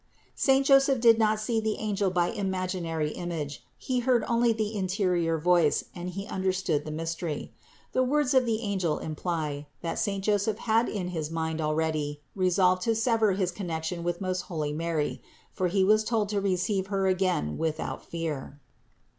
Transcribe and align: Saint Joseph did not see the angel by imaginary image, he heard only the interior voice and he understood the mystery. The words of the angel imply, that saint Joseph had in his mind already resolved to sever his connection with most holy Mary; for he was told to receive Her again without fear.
Saint 0.33 0.65
Joseph 0.65 0.99
did 0.99 1.19
not 1.19 1.39
see 1.39 1.59
the 1.59 1.75
angel 1.75 2.09
by 2.09 2.31
imaginary 2.31 3.11
image, 3.11 3.63
he 3.77 3.99
heard 3.99 4.23
only 4.27 4.51
the 4.51 4.75
interior 4.75 5.37
voice 5.37 5.83
and 5.93 6.09
he 6.09 6.25
understood 6.25 6.85
the 6.85 6.91
mystery. 6.91 7.53
The 7.91 8.03
words 8.03 8.33
of 8.33 8.47
the 8.47 8.61
angel 8.61 8.97
imply, 8.97 9.67
that 9.81 9.99
saint 9.99 10.23
Joseph 10.23 10.57
had 10.57 10.89
in 10.89 11.09
his 11.09 11.29
mind 11.29 11.61
already 11.61 12.19
resolved 12.35 12.81
to 12.81 12.95
sever 12.95 13.33
his 13.33 13.51
connection 13.51 14.03
with 14.03 14.21
most 14.21 14.41
holy 14.49 14.73
Mary; 14.73 15.21
for 15.53 15.67
he 15.67 15.83
was 15.83 16.03
told 16.03 16.29
to 16.29 16.41
receive 16.41 16.87
Her 16.87 17.05
again 17.05 17.59
without 17.59 18.03
fear. 18.03 18.59